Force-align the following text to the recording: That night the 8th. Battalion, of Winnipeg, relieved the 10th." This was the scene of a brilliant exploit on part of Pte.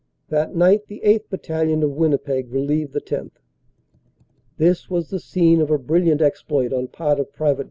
That 0.29 0.55
night 0.55 0.87
the 0.87 0.99
8th. 1.05 1.29
Battalion, 1.29 1.83
of 1.83 1.91
Winnipeg, 1.91 2.51
relieved 2.51 2.93
the 2.93 3.01
10th." 3.01 3.37
This 4.57 4.89
was 4.89 5.11
the 5.11 5.19
scene 5.19 5.61
of 5.61 5.69
a 5.69 5.77
brilliant 5.77 6.23
exploit 6.23 6.73
on 6.73 6.87
part 6.87 7.19
of 7.19 7.31
Pte. 7.31 7.59